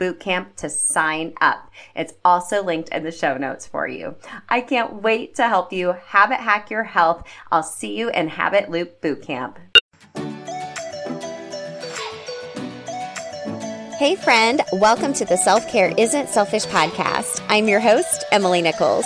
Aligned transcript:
bootcamp 0.00 0.56
to 0.56 0.70
sign 0.70 1.34
up. 1.40 1.70
It's 1.94 2.14
also 2.24 2.64
linked 2.64 2.88
in 2.88 3.04
the 3.04 3.12
show 3.12 3.36
notes 3.36 3.66
for 3.66 3.86
you. 3.86 4.16
I 4.48 4.62
can't 4.62 5.02
wait 5.02 5.34
to 5.36 5.46
help 5.46 5.72
you 5.72 5.92
habit 5.92 6.40
hack 6.40 6.70
your 6.70 6.84
health. 6.84 7.22
I'll 7.52 7.62
see 7.62 7.96
you 7.96 8.08
in 8.10 8.28
Habit 8.28 8.70
Loop 8.70 9.00
Bootcamp. 9.02 9.56
Hey, 13.98 14.16
friend, 14.16 14.62
welcome 14.72 15.12
to 15.12 15.26
the 15.26 15.36
Self 15.36 15.68
Care 15.68 15.92
Isn't 15.98 16.30
Selfish 16.30 16.64
podcast. 16.64 17.44
I'm 17.50 17.68
your 17.68 17.80
host, 17.80 18.24
Emily 18.32 18.62
Nichols. 18.62 19.04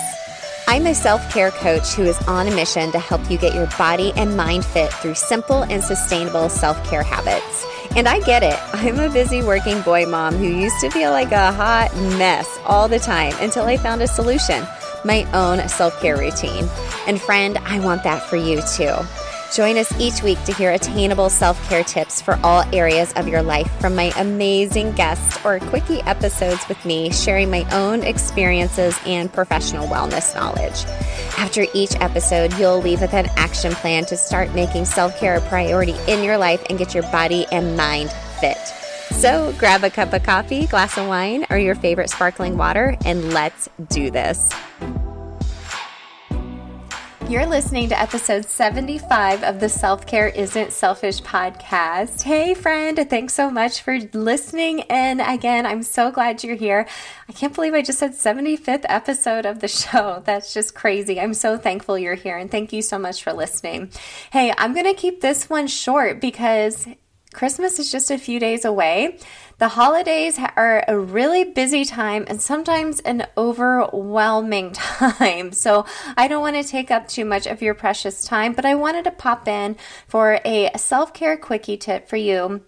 I'm 0.67 0.87
a 0.87 0.95
self 0.95 1.29
care 1.33 1.51
coach 1.51 1.93
who 1.93 2.03
is 2.03 2.17
on 2.29 2.47
a 2.47 2.55
mission 2.55 2.93
to 2.93 2.99
help 2.99 3.29
you 3.29 3.37
get 3.37 3.53
your 3.53 3.67
body 3.77 4.13
and 4.15 4.37
mind 4.37 4.65
fit 4.65 4.91
through 4.93 5.15
simple 5.15 5.63
and 5.63 5.83
sustainable 5.83 6.47
self 6.47 6.81
care 6.89 7.03
habits. 7.03 7.65
And 7.95 8.07
I 8.09 8.19
get 8.19 8.43
it. 8.43 8.59
I'm 8.73 8.99
a 8.99 9.09
busy 9.09 9.41
working 9.41 9.81
boy 9.81 10.05
mom 10.05 10.35
who 10.35 10.45
used 10.45 10.79
to 10.81 10.89
feel 10.89 11.11
like 11.11 11.31
a 11.31 11.51
hot 11.51 11.95
mess 12.17 12.59
all 12.65 12.89
the 12.89 12.99
time 12.99 13.33
until 13.39 13.63
I 13.65 13.77
found 13.77 14.01
a 14.01 14.07
solution 14.07 14.65
my 15.05 15.23
own 15.33 15.67
self 15.69 15.99
care 16.01 16.17
routine. 16.17 16.67
And 17.07 17.21
friend, 17.21 17.57
I 17.59 17.79
want 17.79 18.03
that 18.03 18.23
for 18.23 18.35
you 18.35 18.61
too. 18.75 18.95
Join 19.53 19.77
us 19.77 19.91
each 19.99 20.21
week 20.21 20.43
to 20.45 20.53
hear 20.53 20.71
attainable 20.71 21.29
self 21.29 21.61
care 21.69 21.83
tips 21.83 22.21
for 22.21 22.39
all 22.43 22.63
areas 22.73 23.13
of 23.13 23.27
your 23.27 23.41
life 23.41 23.71
from 23.79 23.95
my 23.95 24.11
amazing 24.17 24.91
guests 24.93 25.43
or 25.45 25.59
quickie 25.59 26.01
episodes 26.01 26.67
with 26.67 26.83
me, 26.85 27.11
sharing 27.11 27.49
my 27.49 27.65
own 27.71 28.03
experiences 28.03 28.97
and 29.05 29.31
professional 29.31 29.87
wellness 29.87 30.35
knowledge. 30.35 30.85
After 31.37 31.65
each 31.73 31.95
episode, 32.01 32.53
you'll 32.53 32.81
leave 32.81 33.01
with 33.01 33.13
an 33.13 33.27
action 33.37 33.73
plan 33.73 34.05
to 34.05 34.17
start 34.17 34.53
making 34.55 34.85
self 34.85 35.17
care 35.19 35.35
a 35.35 35.41
priority 35.41 35.95
in 36.07 36.23
your 36.23 36.37
life 36.37 36.63
and 36.69 36.77
get 36.77 36.93
your 36.93 37.03
body 37.11 37.45
and 37.51 37.77
mind 37.77 38.11
fit. 38.39 38.57
So 39.11 39.53
grab 39.57 39.83
a 39.83 39.89
cup 39.89 40.11
of 40.13 40.23
coffee, 40.23 40.65
glass 40.65 40.97
of 40.97 41.07
wine, 41.07 41.45
or 41.49 41.57
your 41.57 41.75
favorite 41.75 42.09
sparkling 42.09 42.57
water, 42.57 42.97
and 43.05 43.33
let's 43.33 43.69
do 43.89 44.11
this. 44.11 44.51
You're 47.27 47.47
listening 47.47 47.89
to 47.89 47.99
episode 47.99 48.45
75 48.45 49.41
of 49.43 49.59
the 49.59 49.67
Self 49.67 50.05
Care 50.05 50.27
Isn't 50.27 50.71
Selfish 50.71 51.23
podcast. 51.23 52.21
Hey, 52.21 52.53
friend, 52.53 53.03
thanks 53.09 53.33
so 53.33 53.49
much 53.49 53.81
for 53.81 53.97
listening. 54.13 54.81
And 54.83 55.19
again, 55.19 55.65
I'm 55.65 55.81
so 55.81 56.11
glad 56.11 56.43
you're 56.43 56.55
here. 56.55 56.87
I 57.27 57.31
can't 57.31 57.55
believe 57.55 57.73
I 57.73 57.81
just 57.81 57.97
said 57.97 58.11
75th 58.11 58.85
episode 58.87 59.47
of 59.47 59.59
the 59.59 59.67
show. 59.67 60.21
That's 60.23 60.53
just 60.53 60.75
crazy. 60.75 61.19
I'm 61.19 61.33
so 61.33 61.57
thankful 61.57 61.97
you're 61.97 62.13
here 62.13 62.37
and 62.37 62.51
thank 62.51 62.71
you 62.71 62.83
so 62.83 62.99
much 62.99 63.23
for 63.23 63.33
listening. 63.33 63.89
Hey, 64.31 64.53
I'm 64.55 64.73
going 64.73 64.85
to 64.85 64.93
keep 64.93 65.21
this 65.21 65.49
one 65.49 65.65
short 65.65 66.21
because 66.21 66.87
Christmas 67.35 67.79
is 67.79 67.91
just 67.91 68.09
a 68.09 68.17
few 68.17 68.39
days 68.39 68.63
away. 68.63 69.17
The 69.57 69.67
holidays 69.67 70.39
are 70.55 70.85
a 70.87 70.97
really 70.97 71.43
busy 71.43 71.83
time 71.83 72.23
and 72.29 72.41
sometimes 72.41 73.01
an 73.01 73.27
overwhelming 73.37 74.71
time. 74.73 75.51
So 75.51 75.85
I 76.15 76.29
don't 76.29 76.41
want 76.41 76.55
to 76.55 76.63
take 76.63 76.91
up 76.91 77.09
too 77.09 77.25
much 77.25 77.45
of 77.45 77.61
your 77.61 77.73
precious 77.73 78.23
time, 78.23 78.53
but 78.53 78.65
I 78.65 78.75
wanted 78.75 79.03
to 79.03 79.11
pop 79.11 79.49
in 79.49 79.75
for 80.07 80.39
a 80.45 80.71
self 80.77 81.13
care 81.13 81.35
quickie 81.35 81.75
tip 81.75 82.07
for 82.07 82.15
you 82.15 82.61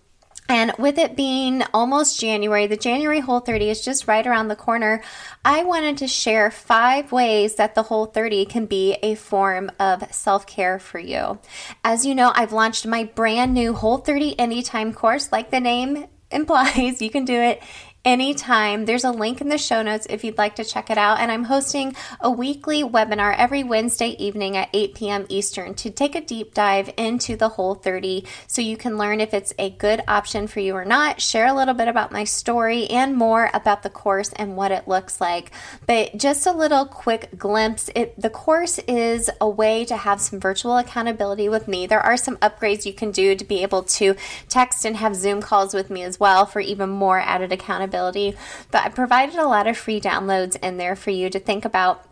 and 0.50 0.72
with 0.78 0.98
it 0.98 1.16
being 1.16 1.64
almost 1.74 2.20
January, 2.20 2.68
the 2.68 2.78
January 2.78 3.20
Whole 3.20 3.40
30 3.40 3.70
is 3.70 3.84
just 3.84 4.08
right 4.08 4.26
around 4.26 4.48
the 4.48 4.56
corner. 4.56 5.04
I 5.44 5.64
wanted 5.64 5.98
to 5.98 6.08
share 6.08 6.52
five 6.52 7.12
ways 7.12 7.56
that 7.56 7.76
the 7.76 7.84
Whole 7.84 8.06
30 8.06 8.46
can 8.46 8.66
be 8.66 8.94
a 9.04 9.16
form 9.16 9.72
of 9.80 10.14
self 10.14 10.48
care 10.48 10.80
for 10.80 11.00
you. 11.00 11.40
As 11.84 12.06
you 12.06 12.16
know, 12.16 12.32
I've 12.34 12.54
launched 12.54 12.86
my 12.86 13.04
brand 13.04 13.54
new 13.54 13.74
Whole 13.74 13.98
30 13.98 14.40
Anytime 14.40 14.94
course, 14.94 15.32
like 15.32 15.52
the 15.52 15.60
name 15.60 16.08
implies. 16.32 17.02
You 17.08 17.10
can 17.10 17.26
do 17.26 17.36
it 17.40 17.62
anytime. 18.08 18.86
There's 18.86 19.04
a 19.04 19.12
link 19.12 19.42
in 19.42 19.50
the 19.50 19.58
show 19.58 19.82
notes 19.82 20.08
if 20.10 20.24
you'd 20.24 20.38
like 20.38 20.56
to 20.56 20.64
check 20.64 20.90
it 20.90 20.98
out. 20.98 21.20
And 21.20 21.30
I'm 21.30 21.44
hosting 21.44 21.94
a 22.22 22.32
weekly 22.32 22.82
webinar 22.82 23.36
every 23.38 23.66
Wednesday 23.66 24.12
evening 24.12 24.56
at 24.56 24.70
8 24.72 24.96
p.m. 24.96 25.26
Eastern 25.28 25.74
to 25.76 25.90
take 25.90 26.16
a 26.16 26.22
deep 26.22 26.54
dive 26.54 26.90
into 26.96 27.36
the 27.36 27.50
Whole 27.50 27.76
30 27.76 28.24
so 28.48 28.62
you 28.62 28.78
can 28.78 28.98
learn 28.98 29.20
if 29.20 29.34
it's 29.34 29.54
a 29.60 29.72
good 29.72 30.02
option 30.08 30.48
for 30.48 30.62
you 30.62 30.74
or 30.74 30.86
not, 30.86 31.20
share 31.20 31.48
a 31.48 31.54
little 31.54 31.74
bit 31.74 31.90
about 31.90 32.14
my 32.14 32.24
story 32.24 32.88
and 32.88 33.14
more 33.14 33.52
about 33.54 33.84
the 33.84 33.90
course 33.90 34.32
and 34.38 34.56
what 34.56 34.72
it 34.72 34.88
looks 34.88 35.20
like. 35.20 35.52
But 35.86 36.16
just 36.16 36.48
a 36.48 36.54
little 36.54 36.86
quick 36.86 37.38
glimpse 37.38 37.90
it, 37.94 38.18
the 38.18 38.30
course 38.30 38.80
is 38.88 39.30
a 39.42 39.50
way 39.50 39.84
to 39.84 39.98
have 39.98 40.22
some 40.22 40.40
virtual 40.40 40.78
accountability 40.78 41.50
with 41.50 41.68
me. 41.68 41.88
There 41.88 42.00
are 42.00 42.16
some 42.16 42.38
upgrades 42.38 42.86
you 42.86 42.94
can 42.94 43.12
do 43.12 43.36
to 43.36 43.44
be 43.44 43.64
able 43.64 43.84
to 43.84 44.16
text 44.48 44.86
and 44.86 44.96
have 44.96 45.14
Zoom 45.14 45.42
calls 45.42 45.74
with 45.74 45.90
me 45.90 46.04
as 46.04 46.22
well 46.22 46.46
for 46.46 46.62
even 46.62 46.90
more 46.90 47.20
added 47.20 47.52
accountability 47.52 47.97
accountability. 47.98 48.38
But 48.72 48.86
I 48.86 48.90
provided 48.90 49.36
a 49.36 49.48
lot 49.48 49.68
of 49.68 49.78
free 49.78 50.00
downloads 50.00 50.58
in 50.62 50.78
there 50.78 50.96
for 50.96 51.12
you 51.12 51.30
to 51.30 51.40
think 51.40 51.66
about 51.66 52.04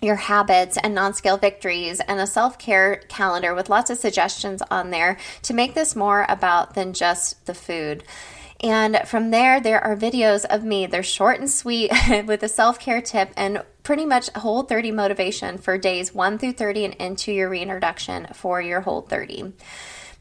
your 0.00 0.16
habits 0.16 0.76
and 0.82 0.94
non 0.94 1.14
scale 1.14 1.36
victories 1.36 2.00
and 2.00 2.20
a 2.20 2.26
self 2.26 2.58
care 2.58 2.96
calendar 3.08 3.54
with 3.54 3.70
lots 3.70 3.90
of 3.90 3.98
suggestions 3.98 4.62
on 4.70 4.90
there 4.90 5.16
to 5.42 5.54
make 5.54 5.74
this 5.74 5.96
more 5.96 6.26
about 6.28 6.74
than 6.74 6.92
just 6.92 7.46
the 7.46 7.54
food. 7.54 8.04
And 8.60 9.02
from 9.06 9.30
there, 9.30 9.60
there 9.60 9.82
are 9.82 9.96
videos 9.96 10.44
of 10.44 10.64
me. 10.64 10.86
They're 10.86 11.02
short 11.02 11.38
and 11.38 11.50
sweet 11.50 11.90
with 12.26 12.42
a 12.42 12.48
self 12.48 12.78
care 12.78 13.02
tip 13.02 13.30
and 13.36 13.62
pretty 13.82 14.06
much 14.06 14.30
a 14.34 14.40
whole 14.40 14.62
30 14.62 14.92
motivation 14.92 15.58
for 15.58 15.76
days 15.76 16.14
1 16.14 16.38
through 16.38 16.52
30 16.52 16.84
and 16.86 16.94
into 16.94 17.32
your 17.32 17.50
reintroduction 17.50 18.26
for 18.32 18.60
your 18.60 18.80
whole 18.80 19.02
30. 19.02 19.52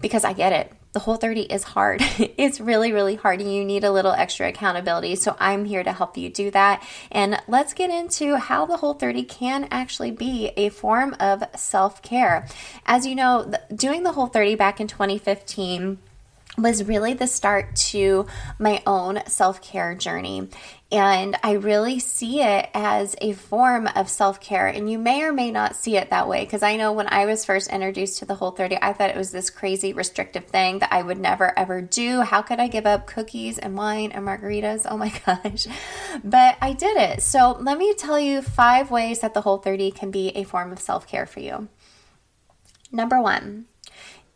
Because 0.01 0.23
I 0.23 0.33
get 0.33 0.53
it 0.53 0.71
the 0.93 0.99
whole 0.99 1.15
30 1.15 1.41
is 1.41 1.63
hard. 1.63 2.01
it's 2.19 2.61
really, 2.61 2.93
really 2.93 3.15
hard, 3.15 3.41
and 3.41 3.53
you 3.53 3.65
need 3.65 3.83
a 3.83 3.91
little 3.91 4.11
extra 4.11 4.47
accountability. 4.47 5.15
So, 5.15 5.35
I'm 5.39 5.65
here 5.65 5.83
to 5.83 5.91
help 5.91 6.17
you 6.17 6.29
do 6.29 6.51
that. 6.51 6.83
And 7.11 7.41
let's 7.47 7.73
get 7.73 7.89
into 7.89 8.37
how 8.37 8.65
the 8.65 8.77
whole 8.77 8.93
30 8.93 9.23
can 9.23 9.67
actually 9.71 10.11
be 10.11 10.51
a 10.55 10.69
form 10.69 11.15
of 11.19 11.43
self 11.55 12.01
care. 12.01 12.47
As 12.85 13.05
you 13.05 13.15
know, 13.15 13.51
doing 13.75 14.03
the 14.03 14.13
whole 14.13 14.27
30 14.27 14.55
back 14.55 14.79
in 14.79 14.87
2015 14.87 15.97
was 16.57 16.83
really 16.83 17.13
the 17.13 17.25
start 17.25 17.75
to 17.75 18.27
my 18.59 18.81
own 18.85 19.21
self 19.27 19.61
care 19.61 19.95
journey. 19.95 20.49
And 20.91 21.35
I 21.41 21.53
really 21.53 21.97
see 21.97 22.41
it 22.41 22.69
as 22.75 23.15
a 23.19 23.33
form 23.33 23.87
of 23.95 24.07
self 24.07 24.39
care. 24.39 24.67
And 24.67 24.91
you 24.91 24.99
may 24.99 25.23
or 25.23 25.33
may 25.33 25.49
not 25.49 25.75
see 25.75 25.97
it 25.97 26.11
that 26.11 26.27
way 26.27 26.45
because 26.45 26.61
I 26.61 26.77
know 26.77 26.91
when 26.93 27.07
I 27.11 27.25
was 27.25 27.43
first 27.43 27.71
introduced 27.71 28.19
to 28.19 28.25
the 28.25 28.35
Whole 28.35 28.51
30, 28.51 28.77
I 28.79 28.93
thought 28.93 29.09
it 29.09 29.17
was 29.17 29.31
this 29.31 29.49
crazy 29.49 29.93
restrictive 29.93 30.45
thing 30.45 30.79
that 30.79 30.93
I 30.93 31.01
would 31.01 31.17
never 31.17 31.57
ever 31.57 31.81
do. 31.81 32.21
How 32.21 32.43
could 32.43 32.59
I 32.59 32.67
give 32.67 32.85
up 32.85 33.07
cookies 33.07 33.57
and 33.57 33.75
wine 33.75 34.11
and 34.11 34.25
margaritas? 34.25 34.85
Oh 34.87 34.97
my 34.97 35.11
gosh. 35.25 35.65
But 36.23 36.57
I 36.61 36.73
did 36.73 36.97
it. 36.97 37.23
So 37.23 37.57
let 37.59 37.79
me 37.79 37.95
tell 37.95 38.19
you 38.19 38.43
five 38.43 38.91
ways 38.91 39.21
that 39.21 39.33
the 39.33 39.41
Whole 39.41 39.57
30 39.57 39.89
can 39.89 40.11
be 40.11 40.29
a 40.29 40.43
form 40.43 40.71
of 40.71 40.79
self 40.79 41.07
care 41.07 41.25
for 41.25 41.39
you. 41.39 41.67
Number 42.91 43.19
one, 43.19 43.65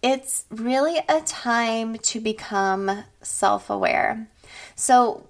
it's 0.01 0.45
really 0.49 0.99
a 1.09 1.21
time 1.21 1.97
to 1.97 2.19
become 2.19 3.03
self 3.21 3.69
aware. 3.69 4.29
So, 4.75 5.27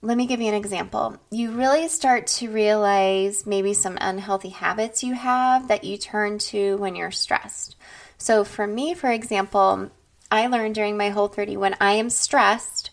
let 0.00 0.16
me 0.16 0.26
give 0.26 0.40
you 0.40 0.48
an 0.48 0.54
example. 0.54 1.16
You 1.30 1.50
really 1.50 1.88
start 1.88 2.28
to 2.28 2.50
realize 2.50 3.46
maybe 3.46 3.74
some 3.74 3.98
unhealthy 4.00 4.50
habits 4.50 5.02
you 5.02 5.14
have 5.14 5.66
that 5.68 5.82
you 5.82 5.98
turn 5.98 6.38
to 6.38 6.76
when 6.76 6.94
you're 6.94 7.10
stressed. 7.10 7.74
So, 8.16 8.44
for 8.44 8.66
me, 8.66 8.94
for 8.94 9.10
example, 9.10 9.90
I 10.30 10.46
learned 10.46 10.76
during 10.76 10.96
my 10.96 11.10
whole 11.10 11.28
30 11.28 11.56
when 11.56 11.76
I 11.80 11.94
am 11.94 12.10
stressed, 12.10 12.90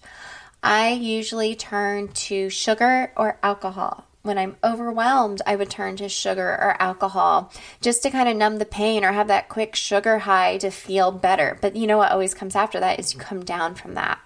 I 0.64 0.90
usually 0.94 1.56
turn 1.56 2.08
to 2.08 2.50
sugar 2.50 3.12
or 3.16 3.38
alcohol 3.44 4.08
when 4.26 4.38
I'm 4.38 4.58
overwhelmed, 4.64 5.42
I 5.46 5.56
would 5.56 5.70
turn 5.70 5.96
to 5.98 6.10
sugar 6.10 6.50
or 6.50 6.82
alcohol 6.82 7.52
just 7.80 8.02
to 8.04 8.10
kind 8.10 8.28
of 8.28 8.36
numb 8.36 8.58
the 8.58 8.66
pain 8.66 9.06
or 9.06 9.12
have 9.12 9.28
that 9.28 9.50
quick 9.50 9.76
sugar 9.76 10.20
high 10.20 10.58
to 10.58 10.72
feel 10.72 11.12
better. 11.12 11.58
But 11.62 11.76
you 11.76 11.86
know 11.86 11.98
what 11.98 12.12
always 12.12 12.34
comes 12.34 12.56
after 12.56 12.80
that 12.80 13.00
is 13.00 13.14
you 13.14 13.20
come 13.20 13.46
down 13.46 13.76
from 13.76 13.94
that. 13.94 14.20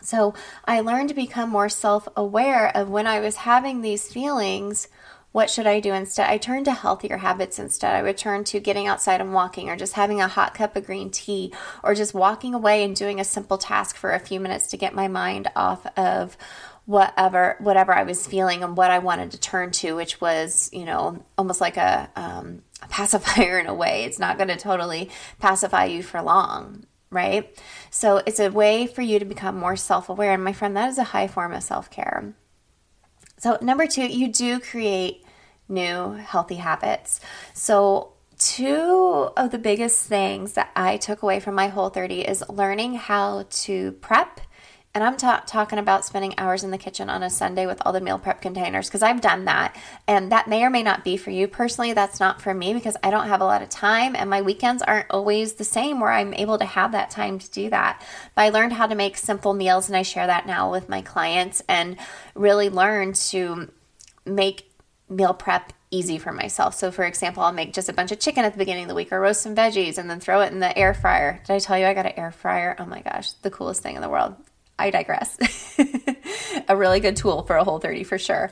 So 0.00 0.34
I 0.64 0.80
learned 0.80 1.08
to 1.08 1.14
become 1.14 1.50
more 1.50 1.68
self 1.68 2.06
aware 2.16 2.74
of 2.76 2.88
when 2.88 3.08
I 3.08 3.18
was 3.18 3.36
having 3.36 3.80
these 3.80 4.10
feelings. 4.12 4.86
What 5.32 5.50
should 5.50 5.66
I 5.66 5.80
do 5.80 5.92
instead? 5.92 6.30
I 6.30 6.38
turned 6.38 6.64
to 6.66 6.72
healthier 6.72 7.18
habits 7.18 7.58
instead. 7.58 7.94
I 7.94 8.02
would 8.02 8.16
turn 8.16 8.44
to 8.44 8.60
getting 8.60 8.86
outside 8.86 9.20
and 9.20 9.34
walking, 9.34 9.68
or 9.68 9.76
just 9.76 9.92
having 9.92 10.20
a 10.20 10.28
hot 10.28 10.54
cup 10.54 10.76
of 10.76 10.86
green 10.86 11.10
tea, 11.10 11.52
or 11.82 11.94
just 11.94 12.14
walking 12.14 12.54
away 12.54 12.82
and 12.84 12.96
doing 12.96 13.20
a 13.20 13.24
simple 13.24 13.58
task 13.58 13.96
for 13.96 14.12
a 14.12 14.18
few 14.18 14.40
minutes 14.40 14.68
to 14.68 14.78
get 14.78 14.94
my 14.94 15.08
mind 15.08 15.50
off 15.54 15.84
of 15.98 16.38
whatever 16.86 17.56
whatever 17.58 17.92
I 17.92 18.04
was 18.04 18.26
feeling 18.26 18.62
and 18.62 18.76
what 18.76 18.90
I 18.90 19.00
wanted 19.00 19.32
to 19.32 19.40
turn 19.40 19.72
to, 19.72 19.94
which 19.94 20.20
was 20.20 20.70
you 20.72 20.84
know 20.84 21.24
almost 21.36 21.60
like 21.60 21.76
a, 21.76 22.08
um, 22.16 22.62
a 22.82 22.88
pacifier 22.88 23.58
in 23.60 23.66
a 23.66 23.74
way. 23.74 24.04
It's 24.04 24.18
not 24.18 24.38
going 24.38 24.48
to 24.48 24.56
totally 24.56 25.10
pacify 25.38 25.84
you 25.84 26.02
for 26.02 26.22
long, 26.22 26.86
right? 27.10 27.60
So 27.90 28.22
it's 28.24 28.40
a 28.40 28.50
way 28.50 28.86
for 28.86 29.02
you 29.02 29.18
to 29.18 29.24
become 29.24 29.58
more 29.58 29.76
self 29.76 30.08
aware. 30.08 30.32
And 30.32 30.44
my 30.44 30.52
friend, 30.52 30.76
that 30.76 30.88
is 30.88 30.98
a 30.98 31.04
high 31.04 31.28
form 31.28 31.52
of 31.52 31.62
self 31.62 31.90
care. 31.90 32.34
So 33.38 33.58
number 33.60 33.86
two, 33.86 34.06
you 34.06 34.28
do 34.28 34.60
create 34.60 35.24
new 35.68 36.12
healthy 36.12 36.54
habits. 36.54 37.20
So 37.52 38.12
two 38.38 39.30
of 39.36 39.50
the 39.50 39.58
biggest 39.58 40.06
things 40.06 40.52
that 40.52 40.70
I 40.76 40.96
took 40.98 41.22
away 41.22 41.40
from 41.40 41.54
my 41.54 41.68
whole 41.68 41.88
30 41.88 42.20
is 42.20 42.44
learning 42.48 42.94
how 42.94 43.46
to 43.48 43.92
prep 43.92 44.40
and 44.96 45.04
I'm 45.04 45.18
ta- 45.18 45.42
talking 45.46 45.78
about 45.78 46.06
spending 46.06 46.32
hours 46.38 46.64
in 46.64 46.70
the 46.70 46.78
kitchen 46.78 47.10
on 47.10 47.22
a 47.22 47.28
Sunday 47.28 47.66
with 47.66 47.82
all 47.84 47.92
the 47.92 48.00
meal 48.00 48.18
prep 48.18 48.40
containers 48.40 48.88
because 48.88 49.02
I've 49.02 49.20
done 49.20 49.44
that. 49.44 49.76
And 50.08 50.32
that 50.32 50.48
may 50.48 50.64
or 50.64 50.70
may 50.70 50.82
not 50.82 51.04
be 51.04 51.18
for 51.18 51.30
you. 51.30 51.48
Personally, 51.48 51.92
that's 51.92 52.18
not 52.18 52.40
for 52.40 52.54
me 52.54 52.72
because 52.72 52.96
I 53.02 53.10
don't 53.10 53.28
have 53.28 53.42
a 53.42 53.44
lot 53.44 53.60
of 53.60 53.68
time 53.68 54.16
and 54.16 54.30
my 54.30 54.40
weekends 54.40 54.82
aren't 54.82 55.10
always 55.10 55.52
the 55.52 55.64
same 55.64 56.00
where 56.00 56.12
I'm 56.12 56.32
able 56.32 56.56
to 56.56 56.64
have 56.64 56.92
that 56.92 57.10
time 57.10 57.38
to 57.38 57.50
do 57.50 57.68
that. 57.68 58.02
But 58.34 58.40
I 58.40 58.48
learned 58.48 58.72
how 58.72 58.86
to 58.86 58.94
make 58.94 59.18
simple 59.18 59.52
meals 59.52 59.90
and 59.90 59.98
I 59.98 60.00
share 60.00 60.28
that 60.28 60.46
now 60.46 60.72
with 60.72 60.88
my 60.88 61.02
clients 61.02 61.62
and 61.68 61.98
really 62.34 62.70
learn 62.70 63.12
to 63.12 63.70
make 64.24 64.72
meal 65.10 65.34
prep 65.34 65.74
easy 65.90 66.16
for 66.16 66.32
myself. 66.32 66.74
So, 66.74 66.90
for 66.90 67.04
example, 67.04 67.42
I'll 67.42 67.52
make 67.52 67.74
just 67.74 67.90
a 67.90 67.92
bunch 67.92 68.12
of 68.12 68.18
chicken 68.18 68.46
at 68.46 68.52
the 68.52 68.58
beginning 68.58 68.84
of 68.84 68.88
the 68.88 68.94
week 68.94 69.12
or 69.12 69.20
roast 69.20 69.42
some 69.42 69.54
veggies 69.54 69.98
and 69.98 70.08
then 70.08 70.20
throw 70.20 70.40
it 70.40 70.52
in 70.52 70.60
the 70.60 70.76
air 70.76 70.94
fryer. 70.94 71.42
Did 71.46 71.52
I 71.52 71.58
tell 71.58 71.78
you 71.78 71.84
I 71.84 71.92
got 71.92 72.06
an 72.06 72.12
air 72.16 72.30
fryer? 72.30 72.74
Oh 72.78 72.86
my 72.86 73.02
gosh, 73.02 73.32
the 73.32 73.50
coolest 73.50 73.82
thing 73.82 73.94
in 73.94 74.00
the 74.00 74.08
world. 74.08 74.36
I 74.78 74.90
digress. 74.90 75.36
a 76.68 76.76
really 76.76 77.00
good 77.00 77.16
tool 77.16 77.44
for 77.44 77.56
a 77.56 77.64
whole 77.64 77.78
30 77.78 78.04
for 78.04 78.18
sure. 78.18 78.50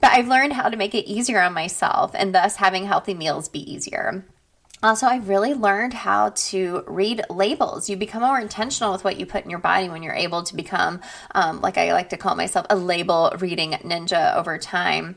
But 0.00 0.12
I've 0.12 0.28
learned 0.28 0.52
how 0.52 0.68
to 0.68 0.76
make 0.76 0.94
it 0.94 1.10
easier 1.10 1.40
on 1.40 1.52
myself 1.52 2.12
and 2.14 2.34
thus 2.34 2.56
having 2.56 2.86
healthy 2.86 3.14
meals 3.14 3.48
be 3.48 3.70
easier. 3.70 4.24
Also, 4.82 5.06
I've 5.06 5.28
really 5.28 5.54
learned 5.54 5.94
how 5.94 6.30
to 6.30 6.84
read 6.86 7.22
labels. 7.30 7.88
You 7.88 7.96
become 7.96 8.22
more 8.22 8.38
intentional 8.38 8.92
with 8.92 9.04
what 9.04 9.18
you 9.18 9.24
put 9.24 9.44
in 9.44 9.50
your 9.50 9.58
body 9.58 9.88
when 9.88 10.02
you're 10.02 10.14
able 10.14 10.42
to 10.42 10.54
become, 10.54 11.00
um, 11.34 11.60
like 11.62 11.78
I 11.78 11.92
like 11.92 12.10
to 12.10 12.18
call 12.18 12.36
myself, 12.36 12.66
a 12.68 12.76
label 12.76 13.32
reading 13.38 13.72
ninja 13.72 14.36
over 14.36 14.58
time. 14.58 15.16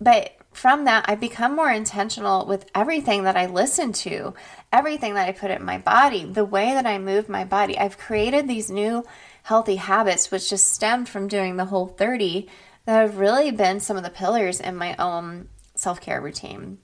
But 0.00 0.36
from 0.52 0.84
that, 0.84 1.06
I've 1.08 1.20
become 1.20 1.56
more 1.56 1.70
intentional 1.70 2.46
with 2.46 2.70
everything 2.74 3.24
that 3.24 3.36
I 3.36 3.46
listen 3.46 3.92
to, 3.92 4.34
everything 4.72 5.14
that 5.14 5.28
I 5.28 5.32
put 5.32 5.50
in 5.50 5.64
my 5.64 5.78
body, 5.78 6.24
the 6.24 6.44
way 6.44 6.72
that 6.72 6.86
I 6.86 6.98
move 6.98 7.28
my 7.28 7.44
body. 7.44 7.76
I've 7.76 7.98
created 7.98 8.46
these 8.46 8.70
new 8.70 9.04
healthy 9.42 9.76
habits, 9.76 10.30
which 10.30 10.50
just 10.50 10.72
stemmed 10.72 11.08
from 11.08 11.28
doing 11.28 11.56
the 11.56 11.66
whole 11.66 11.86
30, 11.86 12.48
that 12.84 13.00
have 13.00 13.18
really 13.18 13.50
been 13.50 13.80
some 13.80 13.96
of 13.96 14.02
the 14.02 14.10
pillars 14.10 14.60
in 14.60 14.76
my 14.76 14.96
own 14.96 15.48
self 15.74 16.00
care 16.00 16.20
routine. 16.20 16.78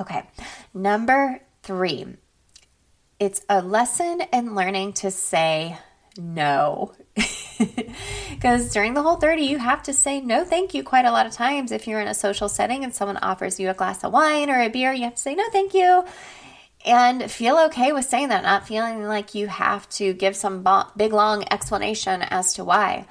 Okay, 0.00 0.22
number 0.72 1.40
three, 1.62 2.06
it's 3.18 3.42
a 3.48 3.60
lesson 3.60 4.22
in 4.32 4.54
learning 4.54 4.94
to 4.94 5.10
say 5.10 5.78
no. 6.16 6.94
Because 8.30 8.72
during 8.72 8.94
the 8.94 9.02
whole 9.02 9.16
30, 9.16 9.42
you 9.42 9.58
have 9.58 9.82
to 9.82 9.92
say 9.92 10.18
no, 10.22 10.46
thank 10.46 10.72
you 10.72 10.82
quite 10.82 11.04
a 11.04 11.12
lot 11.12 11.26
of 11.26 11.32
times. 11.32 11.72
If 11.72 11.86
you're 11.86 12.00
in 12.00 12.08
a 12.08 12.14
social 12.14 12.48
setting 12.48 12.84
and 12.84 12.94
someone 12.94 13.18
offers 13.18 13.60
you 13.60 13.68
a 13.68 13.74
glass 13.74 14.02
of 14.02 14.14
wine 14.14 14.48
or 14.48 14.58
a 14.58 14.68
beer, 14.68 14.94
you 14.94 15.04
have 15.04 15.16
to 15.16 15.20
say 15.20 15.34
no, 15.34 15.44
thank 15.50 15.74
you 15.74 16.04
and 16.84 17.30
feel 17.30 17.58
okay 17.58 17.92
with 17.92 18.06
saying 18.06 18.28
that, 18.28 18.42
not 18.42 18.66
feeling 18.66 19.04
like 19.04 19.34
you 19.34 19.48
have 19.48 19.88
to 19.90 20.12
give 20.14 20.34
some 20.34 20.66
big 20.96 21.12
long 21.12 21.44
explanation 21.50 22.22
as 22.22 22.54
to 22.54 22.64
why. 22.64 23.06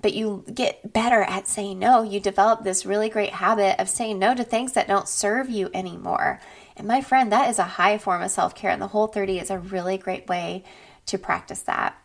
But 0.00 0.14
you 0.14 0.44
get 0.52 0.92
better 0.92 1.22
at 1.22 1.46
saying 1.46 1.78
no. 1.78 2.02
You 2.02 2.20
develop 2.20 2.62
this 2.62 2.86
really 2.86 3.08
great 3.08 3.30
habit 3.30 3.80
of 3.80 3.88
saying 3.88 4.18
no 4.18 4.34
to 4.34 4.44
things 4.44 4.72
that 4.72 4.88
don't 4.88 5.08
serve 5.08 5.50
you 5.50 5.70
anymore. 5.74 6.40
And 6.76 6.86
my 6.86 7.00
friend, 7.00 7.32
that 7.32 7.50
is 7.50 7.58
a 7.58 7.64
high 7.64 7.98
form 7.98 8.22
of 8.22 8.30
self 8.30 8.54
care, 8.54 8.70
and 8.70 8.80
the 8.80 8.88
whole 8.88 9.06
30 9.06 9.38
is 9.38 9.50
a 9.50 9.58
really 9.58 9.98
great 9.98 10.28
way 10.28 10.64
to 11.06 11.18
practice 11.18 11.62
that. 11.62 11.96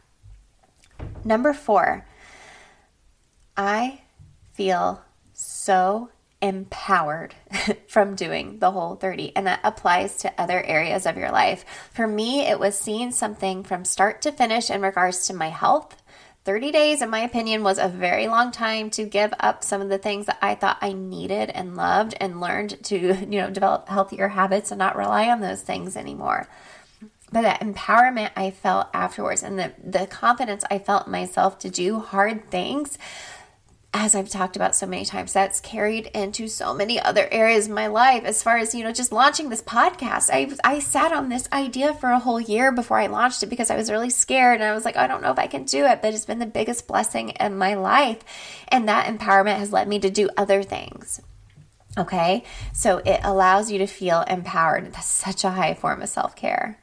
Number 1.23 1.53
four, 1.53 2.05
I 3.55 4.01
feel 4.53 5.03
so 5.33 6.09
empowered 6.41 7.35
from 7.88 8.15
doing 8.15 8.59
the 8.59 8.71
whole 8.71 8.95
30 8.95 9.35
and 9.35 9.47
that 9.47 9.59
applies 9.63 10.17
to 10.17 10.41
other 10.41 10.61
areas 10.63 11.05
of 11.05 11.17
your 11.17 11.31
life. 11.31 11.65
For 11.93 12.07
me, 12.07 12.41
it 12.41 12.59
was 12.59 12.77
seeing 12.77 13.11
something 13.11 13.63
from 13.63 13.85
start 13.85 14.21
to 14.23 14.31
finish 14.31 14.69
in 14.69 14.81
regards 14.81 15.27
to 15.27 15.33
my 15.33 15.49
health. 15.49 15.95
30 16.43 16.71
days, 16.71 17.03
in 17.03 17.10
my 17.12 17.19
opinion, 17.19 17.63
was 17.63 17.77
a 17.77 17.88
very 17.88 18.27
long 18.27 18.51
time 18.51 18.89
to 18.91 19.05
give 19.05 19.31
up 19.39 19.63
some 19.63 19.79
of 19.79 19.89
the 19.89 20.00
things 20.00 20.25
that 20.25 20.39
I 20.41 20.55
thought 20.55 20.79
I 20.81 20.93
needed 20.93 21.51
and 21.51 21.75
loved 21.75 22.15
and 22.19 22.41
learned 22.41 22.83
to, 22.86 22.98
you 22.98 23.39
know, 23.39 23.51
develop 23.51 23.88
healthier 23.88 24.29
habits 24.29 24.71
and 24.71 24.79
not 24.79 24.95
rely 24.95 25.29
on 25.29 25.41
those 25.41 25.62
things 25.62 25.95
anymore. 25.95 26.48
But 27.31 27.43
that 27.43 27.62
empowerment 27.62 28.31
I 28.36 28.50
felt 28.50 28.88
afterwards 28.93 29.43
and 29.43 29.57
the, 29.57 29.71
the 29.81 30.07
confidence 30.07 30.63
I 30.69 30.79
felt 30.79 31.07
myself 31.07 31.60
to 31.60 31.69
do 31.69 32.00
hard 32.00 32.50
things 32.50 32.98
as 33.93 34.15
I've 34.15 34.29
talked 34.29 34.55
about 34.55 34.75
so 34.75 34.86
many 34.86 35.03
times, 35.03 35.33
that's 35.33 35.60
carried 35.60 36.07
into 36.07 36.48
so 36.48 36.74
many 36.74 36.98
other 36.98 37.27
areas 37.29 37.67
of 37.67 37.74
my 37.74 37.88
life. 37.88 38.24
As 38.24 38.41
far 38.41 38.57
as, 38.57 38.74
you 38.74 38.86
know, 38.86 38.93
just 38.93 39.12
launching 39.12 39.50
this 39.50 39.62
podcast, 39.62 40.29
I, 40.31 40.50
I 40.63 40.79
sat 40.79 41.12
on 41.12 41.27
this 41.27 41.50
idea 41.51 41.93
for 41.93 42.10
a 42.10 42.19
whole 42.19 42.39
year 42.39 42.71
before 42.71 43.00
I 43.00 43.07
launched 43.07 43.43
it 43.43 43.50
because 43.50 43.69
I 43.69 43.75
was 43.75 43.91
really 43.91 44.10
scared 44.10 44.62
and 44.62 44.63
I 44.63 44.74
was 44.74 44.86
like, 44.86 44.95
I 44.95 45.07
don't 45.07 45.21
know 45.21 45.31
if 45.31 45.39
I 45.39 45.48
can 45.48 45.65
do 45.65 45.86
it, 45.86 46.01
but 46.01 46.13
it's 46.13 46.25
been 46.25 46.39
the 46.39 46.45
biggest 46.45 46.88
blessing 46.88 47.29
in 47.31 47.57
my 47.57 47.74
life. 47.74 48.24
And 48.69 48.88
that 48.88 49.07
empowerment 49.07 49.57
has 49.57 49.74
led 49.74 49.89
me 49.89 50.00
to 50.00 50.10
do 50.10 50.29
other 50.38 50.63
things. 50.63 51.21
Okay. 51.98 52.45
So 52.71 53.00
it 53.00 53.19
allows 53.25 53.69
you 53.69 53.77
to 53.79 53.88
feel 53.88 54.21
empowered. 54.21 54.93
That's 54.93 55.05
such 55.05 55.43
a 55.43 55.51
high 55.51 55.74
form 55.74 56.01
of 56.01 56.07
self 56.07 56.33
care. 56.38 56.79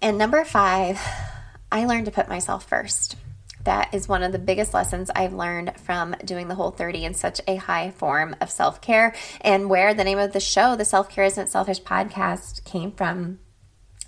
And 0.00 0.16
number 0.16 0.42
five, 0.46 0.98
I 1.70 1.84
learned 1.84 2.06
to 2.06 2.12
put 2.12 2.30
myself 2.30 2.66
first. 2.66 3.16
That 3.64 3.94
is 3.94 4.08
one 4.08 4.22
of 4.22 4.32
the 4.32 4.38
biggest 4.38 4.74
lessons 4.74 5.10
I've 5.14 5.32
learned 5.32 5.78
from 5.78 6.16
doing 6.24 6.48
the 6.48 6.54
whole 6.54 6.70
30 6.70 7.04
in 7.04 7.14
such 7.14 7.40
a 7.46 7.56
high 7.56 7.90
form 7.92 8.34
of 8.40 8.50
self 8.50 8.80
care, 8.80 9.14
and 9.40 9.70
where 9.70 9.94
the 9.94 10.04
name 10.04 10.18
of 10.18 10.32
the 10.32 10.40
show, 10.40 10.74
the 10.76 10.84
Self 10.84 11.08
Care 11.08 11.24
Isn't 11.24 11.48
Selfish 11.48 11.82
podcast, 11.82 12.64
came 12.64 12.92
from. 12.92 13.38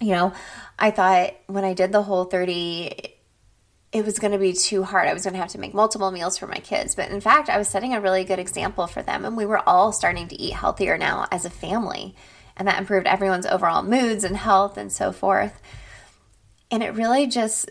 You 0.01 0.13
know, 0.13 0.33
I 0.79 0.91
thought 0.91 1.35
when 1.47 1.65
I 1.65 1.73
did 1.73 1.93
the 1.93 2.03
whole 2.03 2.25
30, 2.25 3.15
it 3.93 4.05
was 4.05 4.19
going 4.19 4.33
to 4.33 4.39
be 4.39 4.53
too 4.53 4.83
hard. 4.83 5.07
I 5.09 5.15
was 5.15 5.23
going 5.23 5.35
to 5.35 5.41
have 5.41 5.53
to 5.53 5.59
make 5.59 5.73
multiple 5.73 6.11
meals 6.11 6.37
for 6.37 6.49
my 6.49 6.59
kids. 6.59 6.97
But 6.97 7.11
in 7.11 7.21
fact, 7.21 7.49
I 7.49 7.59
was 7.59 7.69
setting 7.69 7.95
a 7.95 8.01
really 8.01 8.25
good 8.25 8.41
example 8.41 8.89
for 8.89 9.03
them, 9.03 9.25
and 9.25 9.37
we 9.37 9.47
were 9.47 9.67
all 9.69 9.93
starting 9.93 10.27
to 10.29 10.35
eat 10.41 10.55
healthier 10.55 10.99
now 10.99 11.29
as 11.31 11.45
a 11.45 11.51
family. 11.51 12.17
And 12.57 12.67
that 12.67 12.79
improved 12.81 13.07
everyone's 13.07 13.47
overall 13.47 13.83
moods 13.85 14.25
and 14.25 14.37
health 14.37 14.77
and 14.77 14.93
so 14.93 15.13
forth 15.13 15.61
And 16.71 16.83
it 16.83 16.95
really 16.95 17.27
just, 17.29 17.71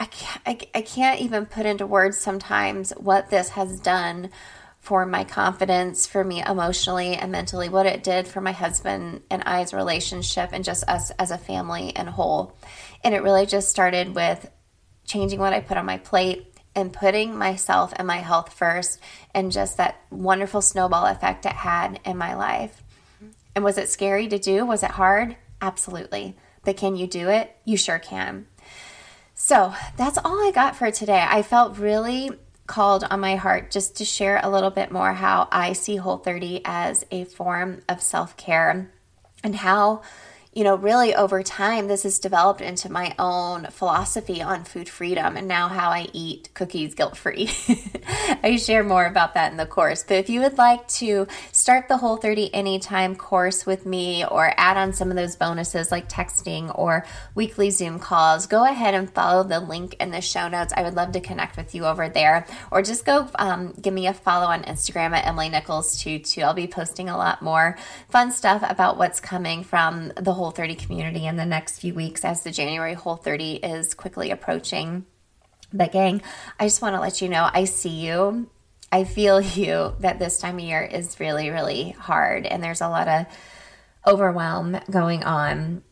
I 0.00 0.06
can't, 0.06 0.40
I, 0.46 0.58
I 0.74 0.82
can't 0.82 1.20
even 1.20 1.44
put 1.44 1.66
into 1.66 1.86
words 1.86 2.18
sometimes 2.18 2.90
what 2.96 3.28
this 3.28 3.50
has 3.50 3.78
done 3.78 4.30
for 4.80 5.04
my 5.04 5.24
confidence, 5.24 6.06
for 6.06 6.24
me 6.24 6.42
emotionally 6.42 7.14
and 7.14 7.30
mentally, 7.30 7.68
what 7.68 7.84
it 7.84 8.02
did 8.02 8.26
for 8.26 8.40
my 8.40 8.52
husband 8.52 9.20
and 9.28 9.42
I's 9.44 9.74
relationship, 9.74 10.50
and 10.52 10.64
just 10.64 10.88
us 10.88 11.10
as 11.18 11.30
a 11.30 11.36
family 11.36 11.94
and 11.94 12.08
whole. 12.08 12.56
And 13.04 13.14
it 13.14 13.22
really 13.22 13.44
just 13.44 13.68
started 13.68 14.14
with 14.14 14.50
changing 15.04 15.38
what 15.38 15.52
I 15.52 15.60
put 15.60 15.76
on 15.76 15.84
my 15.84 15.98
plate 15.98 16.46
and 16.74 16.94
putting 16.94 17.36
myself 17.36 17.92
and 17.96 18.06
my 18.06 18.18
health 18.18 18.54
first, 18.54 19.00
and 19.34 19.52
just 19.52 19.76
that 19.76 20.00
wonderful 20.10 20.62
snowball 20.62 21.04
effect 21.04 21.44
it 21.44 21.52
had 21.52 22.00
in 22.06 22.16
my 22.16 22.34
life. 22.34 22.82
And 23.54 23.62
was 23.62 23.76
it 23.76 23.90
scary 23.90 24.28
to 24.28 24.38
do? 24.38 24.64
Was 24.64 24.82
it 24.82 24.92
hard? 24.92 25.36
Absolutely. 25.60 26.36
But 26.64 26.78
can 26.78 26.96
you 26.96 27.06
do 27.06 27.28
it? 27.28 27.54
You 27.66 27.76
sure 27.76 27.98
can. 27.98 28.46
So 29.50 29.74
that's 29.96 30.16
all 30.16 30.46
I 30.46 30.52
got 30.52 30.76
for 30.76 30.92
today. 30.92 31.26
I 31.28 31.42
felt 31.42 31.76
really 31.76 32.30
called 32.68 33.02
on 33.02 33.18
my 33.18 33.34
heart 33.34 33.72
just 33.72 33.96
to 33.96 34.04
share 34.04 34.38
a 34.40 34.48
little 34.48 34.70
bit 34.70 34.92
more 34.92 35.12
how 35.12 35.48
I 35.50 35.72
see 35.72 35.96
Whole 35.96 36.18
30 36.18 36.62
as 36.64 37.04
a 37.10 37.24
form 37.24 37.80
of 37.88 38.00
self 38.00 38.36
care 38.36 38.92
and 39.42 39.56
how 39.56 40.02
you 40.52 40.64
know, 40.64 40.74
really 40.74 41.14
over 41.14 41.44
time, 41.44 41.86
this 41.86 42.02
has 42.02 42.18
developed 42.18 42.60
into 42.60 42.90
my 42.90 43.14
own 43.20 43.66
philosophy 43.66 44.42
on 44.42 44.64
food 44.64 44.88
freedom 44.88 45.36
and 45.36 45.46
now 45.46 45.68
how 45.68 45.90
I 45.90 46.08
eat 46.12 46.48
cookies 46.54 46.94
guilt 46.94 47.16
free. 47.16 47.48
I 48.42 48.56
share 48.56 48.82
more 48.82 49.06
about 49.06 49.34
that 49.34 49.52
in 49.52 49.58
the 49.58 49.66
course. 49.66 50.02
But 50.02 50.14
if 50.14 50.28
you 50.28 50.40
would 50.40 50.58
like 50.58 50.88
to 50.88 51.28
start 51.52 51.86
the 51.86 51.98
Whole 51.98 52.16
30 52.16 52.52
Anytime 52.52 53.14
course 53.14 53.64
with 53.64 53.86
me 53.86 54.24
or 54.24 54.52
add 54.56 54.76
on 54.76 54.92
some 54.92 55.10
of 55.10 55.16
those 55.16 55.36
bonuses 55.36 55.92
like 55.92 56.08
texting 56.08 56.76
or 56.76 57.06
weekly 57.36 57.70
Zoom 57.70 58.00
calls, 58.00 58.48
go 58.48 58.64
ahead 58.64 58.94
and 58.94 59.08
follow 59.08 59.44
the 59.44 59.60
link 59.60 59.94
in 60.00 60.10
the 60.10 60.20
show 60.20 60.48
notes. 60.48 60.72
I 60.76 60.82
would 60.82 60.94
love 60.94 61.12
to 61.12 61.20
connect 61.20 61.56
with 61.56 61.76
you 61.76 61.86
over 61.86 62.08
there. 62.08 62.44
Or 62.72 62.82
just 62.82 63.04
go 63.04 63.28
um, 63.36 63.72
give 63.80 63.94
me 63.94 64.08
a 64.08 64.14
follow 64.14 64.46
on 64.46 64.64
Instagram 64.64 65.12
at 65.12 65.26
Emily 65.26 65.48
Nichols 65.48 66.02
two, 66.02 66.18
two. 66.18 66.40
I'll 66.40 66.54
be 66.54 66.66
posting 66.66 67.08
a 67.08 67.16
lot 67.16 67.40
more 67.40 67.78
fun 68.08 68.32
stuff 68.32 68.64
about 68.68 68.98
what's 68.98 69.20
coming 69.20 69.62
from 69.62 70.12
the 70.16 70.39
Whole 70.40 70.50
30 70.50 70.74
community 70.74 71.26
in 71.26 71.36
the 71.36 71.44
next 71.44 71.80
few 71.80 71.92
weeks 71.92 72.24
as 72.24 72.42
the 72.42 72.50
January 72.50 72.94
Whole 72.94 73.16
30 73.16 73.56
is 73.56 73.92
quickly 73.92 74.30
approaching. 74.30 75.04
But, 75.70 75.92
gang, 75.92 76.22
I 76.58 76.64
just 76.64 76.80
want 76.80 76.94
to 76.94 77.00
let 77.00 77.20
you 77.20 77.28
know 77.28 77.50
I 77.52 77.64
see 77.66 78.06
you. 78.06 78.48
I 78.90 79.04
feel 79.04 79.38
you 79.58 79.94
that 80.00 80.18
this 80.18 80.38
time 80.38 80.54
of 80.54 80.64
year 80.64 80.80
is 80.80 81.20
really, 81.20 81.50
really 81.50 81.90
hard 81.90 82.46
and 82.46 82.64
there's 82.64 82.80
a 82.80 82.88
lot 82.88 83.06
of 83.06 83.26
overwhelm 84.06 84.80
going 84.90 85.24
on. 85.24 85.82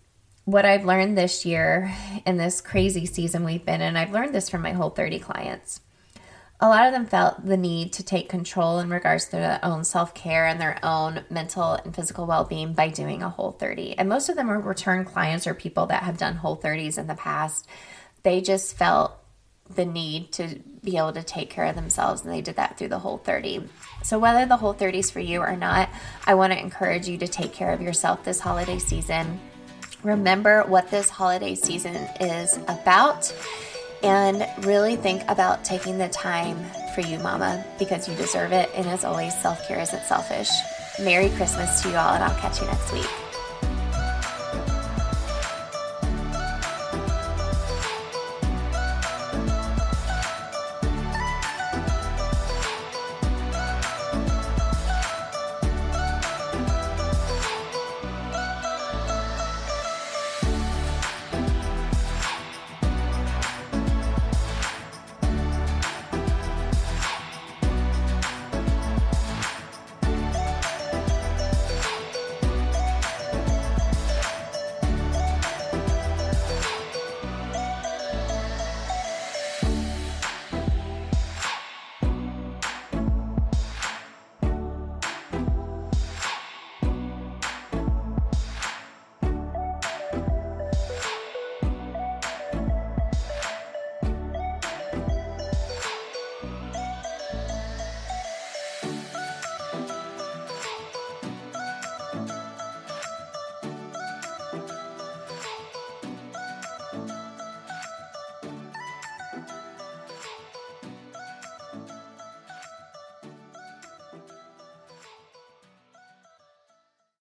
What 0.47 0.64
I've 0.64 0.87
learned 0.87 1.19
this 1.19 1.45
year 1.45 1.95
in 2.25 2.38
this 2.38 2.62
crazy 2.62 3.05
season 3.05 3.45
we've 3.45 3.67
been 3.67 3.83
in, 3.83 3.99
I've 3.99 4.12
learned 4.12 4.35
this 4.35 4.49
from 4.49 4.62
my 4.62 4.73
Whole 4.73 4.88
30 4.88 5.19
clients 5.19 5.83
a 6.60 6.68
lot 6.68 6.86
of 6.86 6.92
them 6.92 7.06
felt 7.06 7.44
the 7.44 7.56
need 7.56 7.92
to 7.94 8.02
take 8.02 8.28
control 8.28 8.80
in 8.80 8.90
regards 8.90 9.26
to 9.26 9.32
their 9.32 9.60
own 9.62 9.84
self 9.84 10.12
care 10.12 10.46
and 10.46 10.60
their 10.60 10.78
own 10.82 11.24
mental 11.30 11.74
and 11.74 11.94
physical 11.94 12.26
well 12.26 12.44
being 12.44 12.72
by 12.72 12.88
doing 12.88 13.22
a 13.22 13.28
whole 13.28 13.52
30. 13.52 13.96
And 13.96 14.08
most 14.08 14.28
of 14.28 14.34
them 14.34 14.50
are 14.50 14.58
return 14.58 15.04
clients 15.04 15.46
or 15.46 15.54
people 15.54 15.86
that 15.86 16.02
have 16.02 16.18
done 16.18 16.36
whole 16.36 16.56
30s 16.56 16.98
in 16.98 17.06
the 17.06 17.14
past. 17.14 17.68
They 18.24 18.40
just 18.40 18.76
felt 18.76 19.16
the 19.72 19.84
need 19.84 20.32
to 20.32 20.58
be 20.82 20.96
able 20.96 21.12
to 21.12 21.22
take 21.22 21.50
care 21.50 21.66
of 21.66 21.76
themselves, 21.76 22.22
and 22.22 22.32
they 22.32 22.40
did 22.40 22.56
that 22.56 22.78
through 22.78 22.88
the 22.88 22.98
whole 22.98 23.18
30. 23.18 23.68
So, 24.02 24.18
whether 24.18 24.46
the 24.46 24.56
whole 24.56 24.72
30 24.72 24.98
is 24.98 25.10
for 25.10 25.20
you 25.20 25.40
or 25.40 25.56
not, 25.56 25.90
I 26.26 26.34
want 26.34 26.52
to 26.52 26.58
encourage 26.58 27.06
you 27.06 27.18
to 27.18 27.28
take 27.28 27.52
care 27.52 27.72
of 27.72 27.80
yourself 27.80 28.24
this 28.24 28.40
holiday 28.40 28.78
season. 28.78 29.38
Remember 30.02 30.62
what 30.62 30.90
this 30.90 31.10
holiday 31.10 31.54
season 31.54 31.94
is 32.20 32.56
about 32.66 33.32
and 34.02 34.47
really 34.64 34.97
think 34.97 35.23
about 35.28 35.64
taking 35.64 35.99
the 35.99 36.09
time 36.09 36.59
for 36.95 37.00
you, 37.00 37.19
Mama, 37.19 37.64
because 37.78 38.09
you 38.09 38.14
deserve 38.14 38.52
it. 38.52 38.71
And 38.75 38.87
as 38.87 39.05
always, 39.05 39.37
self 39.40 39.67
care 39.67 39.81
isn't 39.81 40.02
selfish. 40.05 40.50
Merry 41.00 41.28
Christmas 41.31 41.83
to 41.83 41.90
you 41.90 41.97
all, 41.97 42.14
and 42.14 42.25
I'll 42.25 42.38
catch 42.40 42.61
you 42.61 42.67
next 42.67 42.93
week. 42.93 43.27